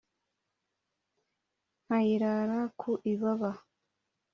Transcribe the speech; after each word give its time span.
nkayirara 1.83 2.59
ku 2.79 2.91
ibaba 3.13 3.51